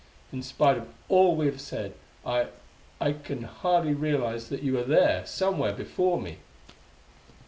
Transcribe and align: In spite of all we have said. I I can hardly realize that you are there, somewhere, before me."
In 0.33 0.41
spite 0.41 0.79
of 0.79 0.87
all 1.09 1.35
we 1.35 1.45
have 1.45 1.61
said. 1.61 1.93
I 2.25 2.47
I 2.99 3.11
can 3.13 3.43
hardly 3.43 3.93
realize 3.93 4.49
that 4.49 4.63
you 4.63 4.79
are 4.79 4.83
there, 4.83 5.27
somewhere, 5.27 5.73
before 5.73 6.19
me." 6.19 6.37